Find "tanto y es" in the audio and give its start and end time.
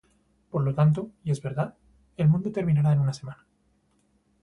0.73-1.43